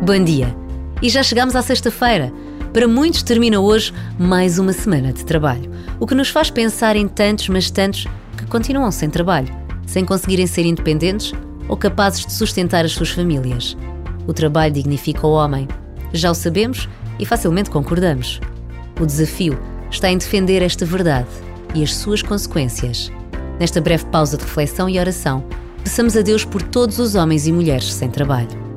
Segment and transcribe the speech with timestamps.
[0.00, 0.56] Bom dia!
[1.02, 2.32] E já chegamos à sexta-feira.
[2.72, 5.68] Para muitos termina hoje mais uma semana de trabalho,
[5.98, 8.06] o que nos faz pensar em tantos, mas tantos
[8.36, 9.52] que continuam sem trabalho,
[9.88, 11.32] sem conseguirem ser independentes
[11.66, 13.76] ou capazes de sustentar as suas famílias.
[14.24, 15.66] O trabalho dignifica o homem.
[16.12, 16.88] Já o sabemos
[17.18, 18.40] e facilmente concordamos.
[19.00, 19.58] O desafio
[19.90, 21.28] está em defender esta verdade
[21.74, 23.10] e as suas consequências.
[23.58, 25.42] Nesta breve pausa de reflexão e oração,
[25.82, 28.67] peçamos a Deus por todos os homens e mulheres sem trabalho.